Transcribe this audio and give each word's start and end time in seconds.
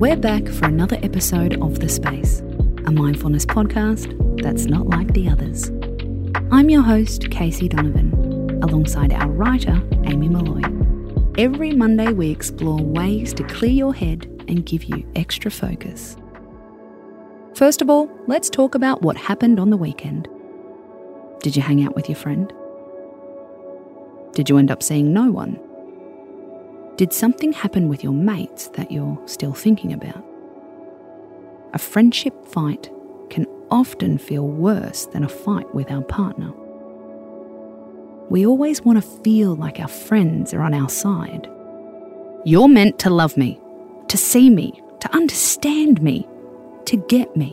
We're 0.00 0.16
back 0.16 0.48
for 0.48 0.64
another 0.64 0.98
episode 1.02 1.60
of 1.60 1.78
The 1.78 1.88
Space, 1.90 2.40
a 2.86 2.90
mindfulness 2.90 3.44
podcast 3.44 4.42
that's 4.42 4.64
not 4.64 4.86
like 4.86 5.12
the 5.12 5.28
others. 5.28 5.70
I'm 6.50 6.70
your 6.70 6.80
host, 6.80 7.30
Casey 7.30 7.68
Donovan, 7.68 8.62
alongside 8.62 9.12
our 9.12 9.28
writer, 9.28 9.78
Amy 10.04 10.30
Molloy. 10.30 10.62
Every 11.36 11.72
Monday, 11.72 12.14
we 12.14 12.30
explore 12.30 12.82
ways 12.82 13.34
to 13.34 13.44
clear 13.44 13.72
your 13.72 13.92
head 13.92 14.24
and 14.48 14.64
give 14.64 14.84
you 14.84 15.06
extra 15.16 15.50
focus. 15.50 16.16
First 17.54 17.82
of 17.82 17.90
all, 17.90 18.10
let's 18.26 18.48
talk 18.48 18.74
about 18.74 19.02
what 19.02 19.18
happened 19.18 19.60
on 19.60 19.68
the 19.68 19.76
weekend. 19.76 20.26
Did 21.42 21.56
you 21.56 21.60
hang 21.60 21.84
out 21.84 21.94
with 21.94 22.08
your 22.08 22.16
friend? 22.16 22.50
Did 24.32 24.48
you 24.48 24.56
end 24.56 24.70
up 24.70 24.82
seeing 24.82 25.12
no 25.12 25.30
one? 25.30 25.60
Did 27.00 27.14
something 27.14 27.54
happen 27.54 27.88
with 27.88 28.04
your 28.04 28.12
mates 28.12 28.68
that 28.74 28.92
you're 28.92 29.18
still 29.24 29.54
thinking 29.54 29.94
about? 29.94 30.22
A 31.72 31.78
friendship 31.78 32.44
fight 32.44 32.90
can 33.30 33.46
often 33.70 34.18
feel 34.18 34.46
worse 34.46 35.06
than 35.06 35.24
a 35.24 35.28
fight 35.30 35.74
with 35.74 35.90
our 35.90 36.02
partner. 36.02 36.52
We 38.28 38.46
always 38.46 38.82
want 38.82 39.02
to 39.02 39.22
feel 39.22 39.56
like 39.56 39.80
our 39.80 39.88
friends 39.88 40.52
are 40.52 40.60
on 40.60 40.74
our 40.74 40.90
side. 40.90 41.50
You're 42.44 42.68
meant 42.68 42.98
to 42.98 43.08
love 43.08 43.34
me, 43.34 43.58
to 44.08 44.18
see 44.18 44.50
me, 44.50 44.82
to 45.00 45.16
understand 45.16 46.02
me, 46.02 46.28
to 46.84 46.98
get 46.98 47.34
me. 47.34 47.52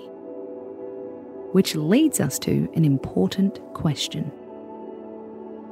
Which 1.54 1.74
leads 1.74 2.20
us 2.20 2.38
to 2.40 2.70
an 2.76 2.84
important 2.84 3.62
question 3.74 4.30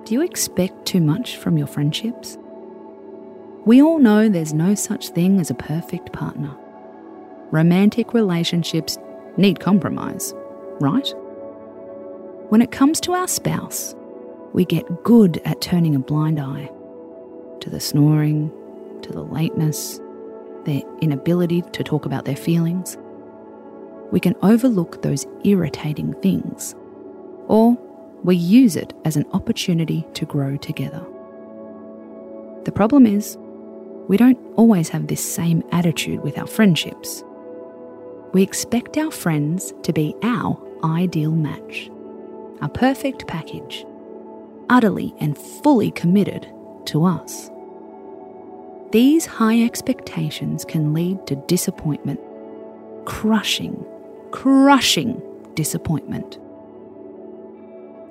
Do 0.05 0.13
you 0.13 0.21
expect 0.21 0.85
too 0.85 1.01
much 1.01 1.35
from 1.35 1.57
your 1.57 1.67
friendships? 1.67 2.37
We 3.65 3.81
all 3.81 3.97
know 3.97 4.29
there's 4.29 4.53
no 4.53 4.75
such 4.75 5.09
thing 5.09 5.39
as 5.39 5.49
a 5.49 5.55
perfect 5.55 6.13
partner. 6.13 6.55
Romantic 7.49 8.13
relationships 8.13 8.99
need 9.37 9.59
compromise, 9.59 10.35
right? 10.79 11.07
When 12.49 12.61
it 12.61 12.71
comes 12.71 13.01
to 13.01 13.13
our 13.13 13.27
spouse, 13.27 13.95
we 14.53 14.65
get 14.65 15.03
good 15.03 15.41
at 15.45 15.61
turning 15.61 15.95
a 15.95 15.99
blind 15.99 16.39
eye 16.39 16.69
to 17.61 17.69
the 17.71 17.79
snoring, 17.79 18.51
to 19.01 19.11
the 19.11 19.23
lateness, 19.23 19.99
their 20.65 20.83
inability 21.01 21.63
to 21.63 21.83
talk 21.83 22.05
about 22.05 22.25
their 22.25 22.35
feelings. 22.35 22.99
We 24.11 24.19
can 24.19 24.35
overlook 24.43 25.01
those 25.01 25.25
irritating 25.43 26.13
things, 26.21 26.75
or 27.47 27.75
we 28.23 28.35
use 28.35 28.75
it 28.75 28.93
as 29.05 29.17
an 29.17 29.25
opportunity 29.33 30.05
to 30.13 30.25
grow 30.25 30.55
together. 30.57 31.03
The 32.65 32.71
problem 32.71 33.07
is, 33.07 33.39
we 34.07 34.17
don't 34.17 34.37
always 34.55 34.89
have 34.89 35.07
this 35.07 35.33
same 35.33 35.63
attitude 35.71 36.21
with 36.21 36.37
our 36.37 36.47
friendships. 36.47 37.23
We 38.33 38.43
expect 38.43 38.97
our 38.97 39.11
friends 39.11 39.73
to 39.83 39.93
be 39.93 40.15
our 40.21 40.61
ideal 40.83 41.31
match, 41.31 41.89
a 42.61 42.69
perfect 42.69 43.27
package, 43.27 43.85
utterly 44.69 45.13
and 45.19 45.37
fully 45.37 45.91
committed 45.91 46.47
to 46.85 47.05
us. 47.05 47.49
These 48.91 49.25
high 49.25 49.63
expectations 49.63 50.63
can 50.63 50.93
lead 50.93 51.25
to 51.27 51.35
disappointment, 51.35 52.19
crushing, 53.05 53.85
crushing 54.31 55.21
disappointment. 55.55 56.37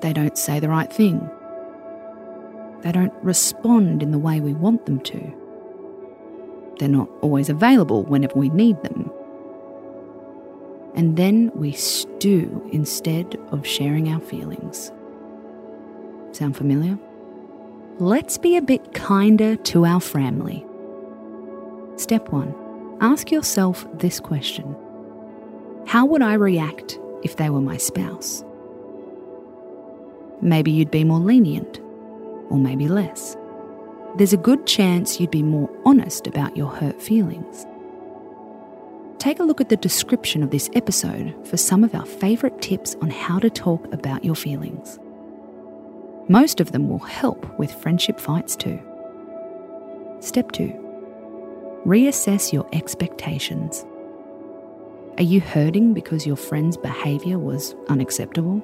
They 0.01 0.13
don't 0.13 0.37
say 0.37 0.61
the 0.61 0.69
right 0.69 0.93
thing. 0.93 1.31
They 2.83 2.93
don't 2.93 3.15
respond 3.23 4.03
in 4.03 4.11
the 4.11 4.19
way 4.19 4.41
we 4.41 4.53
want 4.53 4.85
them 4.85 5.01
to. 5.01 5.44
They're 6.79 6.89
not 6.89 7.09
always 7.21 7.49
available 7.49 8.05
whenever 8.05 8.39
we 8.39 8.49
need 8.51 8.83
them. 8.83 9.11
And 10.95 11.17
then 11.17 11.51
we 11.55 11.73
stew 11.73 12.69
instead 12.73 13.37
of 13.51 13.67
sharing 13.67 14.09
our 14.09 14.21
feelings. 14.21 14.93
Sound 16.33 16.57
familiar? 16.57 16.99
Let's 17.99 18.39
be 18.39 18.57
a 18.57 18.63
bit 18.63 18.93
kinder 18.95 19.57
to 19.57 19.85
our 19.85 20.01
family. 20.01 20.65
Step 21.97 22.31
one 22.31 22.55
ask 23.01 23.31
yourself 23.31 23.87
this 23.99 24.21
question 24.21 24.75
How 25.87 26.05
would 26.05 26.23
I 26.23 26.35
react 26.35 26.99
if 27.23 27.37
they 27.37 27.51
were 27.51 27.61
my 27.61 27.77
spouse? 27.77 28.45
Maybe 30.41 30.71
you'd 30.71 30.91
be 30.91 31.05
more 31.05 31.21
lenient, 31.21 31.81
or 32.51 32.59
maybe 32.59 32.89
less 32.89 33.37
there's 34.17 34.33
a 34.33 34.39
good 34.39 34.65
chance 34.67 35.19
you'd 35.19 35.31
be 35.31 35.43
more 35.43 35.69
honest 35.85 36.27
about 36.29 36.57
your 36.57 36.69
hurt 36.69 37.03
feelings. 37.03 37.67
Take 39.19 39.41
a 39.41 39.43
look 39.43 39.61
at 39.61 39.71
the 39.71 39.77
description 39.77 40.43
of 40.43 40.51
this 40.51 40.71
episode 40.75 41.35
for 41.47 41.57
some 41.57 41.83
of 41.83 41.95
our 41.95 42.07
favourite 42.07 42.61
tips 42.63 42.95
on 43.03 43.11
how 43.11 43.41
to 43.41 43.51
talk 43.51 43.93
about 43.93 44.25
your 44.25 44.37
feelings. 44.37 44.99
Most 46.29 46.61
of 46.61 46.73
them 46.73 46.89
will 46.89 47.01
help 47.01 47.59
with 47.59 47.73
friendship 47.73 48.21
fights 48.21 48.55
too. 48.55 48.81
Step 50.21 50.53
2 50.53 50.81
Reassess 51.85 52.53
your 52.53 52.69
expectations. 52.73 53.85
Are 55.19 55.25
you 55.25 55.41
hurting 55.41 55.93
because 55.93 56.27
your 56.27 56.37
friend's 56.37 56.77
behaviour 56.77 57.39
was 57.39 57.75
unacceptable? 57.89 58.63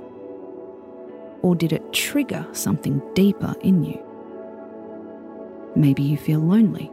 Or 1.43 1.55
did 1.55 1.73
it 1.73 1.93
trigger 1.93 2.47
something 2.53 3.03
deeper 3.15 3.55
in 3.63 3.85
you? 3.85 4.10
Maybe 5.75 6.03
you 6.03 6.17
feel 6.17 6.41
lonely 6.41 6.91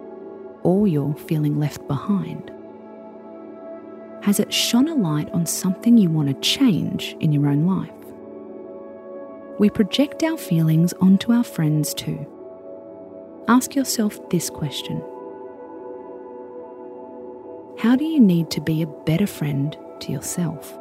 or 0.63 0.87
you're 0.87 1.15
feeling 1.15 1.59
left 1.59 1.87
behind. 1.87 2.51
Has 4.23 4.39
it 4.39 4.53
shone 4.53 4.87
a 4.87 4.95
light 4.95 5.29
on 5.31 5.45
something 5.45 5.97
you 5.97 6.09
want 6.09 6.27
to 6.27 6.33
change 6.41 7.15
in 7.19 7.31
your 7.31 7.47
own 7.47 7.65
life? 7.65 7.91
We 9.59 9.69
project 9.69 10.21
our 10.23 10.37
feelings 10.37 10.93
onto 10.93 11.31
our 11.31 11.43
friends 11.43 11.93
too. 11.93 12.25
Ask 13.47 13.75
yourself 13.75 14.19
this 14.29 14.49
question 14.49 15.01
How 17.79 17.95
do 17.95 18.03
you 18.03 18.19
need 18.19 18.51
to 18.51 18.61
be 18.61 18.81
a 18.81 18.87
better 18.87 19.27
friend 19.27 19.75
to 20.01 20.11
yourself? 20.11 20.77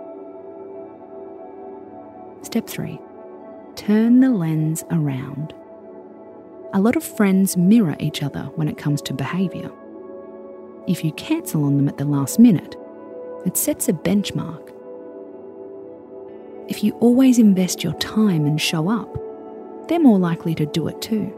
Step 2.43 2.67
3 2.67 2.99
Turn 3.77 4.21
the 4.21 4.31
lens 4.31 4.85
around 4.91 5.55
a 6.73 6.81
lot 6.81 6.97
of 6.97 7.05
friends 7.05 7.57
mirror 7.57 7.97
each 7.99 8.23
other 8.23 8.51
when 8.57 8.69
it 8.69 8.79
comes 8.79 9.01
to 9.03 9.15
behaviour. 9.15 9.71
If 10.87 11.05
you 11.05 11.13
cancel 11.13 11.65
on 11.65 11.77
them 11.77 11.89
at 11.89 11.99
the 11.99 12.05
last 12.05 12.39
minute, 12.39 12.77
it 13.45 13.57
sets 13.57 13.89
a 13.89 13.93
benchmark. 13.93 14.73
If 16.69 16.83
you 16.83 16.93
always 16.95 17.39
invest 17.39 17.85
your 17.85 17.95
time 17.95 18.45
and 18.45 18.61
show 18.61 18.89
up, 18.89 19.09
they're 19.89 20.01
more 20.01 20.19
likely 20.19 20.55
to 20.57 20.67
do 20.67 20.89
it 20.89 21.01
too. 21.01 21.33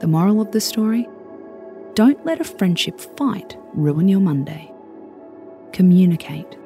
The 0.00 0.08
moral 0.08 0.40
of 0.40 0.50
the 0.50 0.60
story? 0.60 1.08
Don't 1.94 2.24
let 2.26 2.40
a 2.40 2.44
friendship 2.44 2.98
fight 2.98 3.56
ruin 3.74 4.08
your 4.08 4.20
Monday. 4.20 4.72
Communicate. 5.72 6.58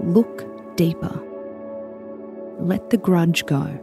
Look 0.00 0.76
deeper. 0.76 1.20
Let 2.58 2.90
the 2.90 2.98
grudge 2.98 3.46
go 3.46 3.80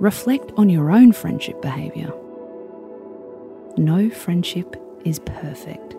reflect 0.00 0.52
on 0.56 0.68
your 0.68 0.90
own 0.90 1.12
friendship 1.12 1.60
behaviour. 1.62 2.12
No 3.76 4.10
friendship 4.10 4.76
is 5.04 5.18
perfect. 5.20 5.90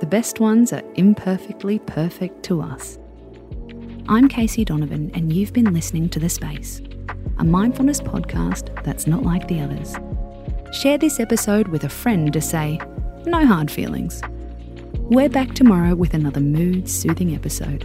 The 0.00 0.06
best 0.06 0.40
ones 0.40 0.72
are 0.72 0.82
imperfectly 0.94 1.78
perfect 1.80 2.42
to 2.44 2.62
us. 2.62 2.98
I'm 4.08 4.28
Casey 4.28 4.64
Donovan, 4.64 5.10
and 5.14 5.32
you've 5.32 5.52
been 5.52 5.72
listening 5.72 6.08
to 6.10 6.18
The 6.18 6.28
Space, 6.28 6.80
a 7.38 7.44
mindfulness 7.44 8.00
podcast 8.00 8.82
that's 8.84 9.06
not 9.06 9.22
like 9.22 9.48
the 9.48 9.60
others. 9.60 9.96
Share 10.72 10.98
this 10.98 11.20
episode 11.20 11.68
with 11.68 11.84
a 11.84 11.88
friend 11.88 12.32
to 12.32 12.40
say, 12.40 12.78
no 13.26 13.44
hard 13.44 13.70
feelings. 13.70 14.22
We're 14.98 15.28
back 15.28 15.54
tomorrow 15.54 15.94
with 15.94 16.14
another 16.14 16.40
mood 16.40 16.88
soothing 16.88 17.34
episode. 17.34 17.84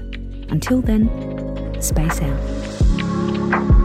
Until 0.49 0.81
then, 0.81 1.81
space 1.81 2.21
out. 2.21 3.80